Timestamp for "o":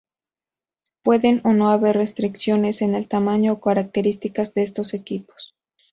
1.45-1.53, 3.53-3.59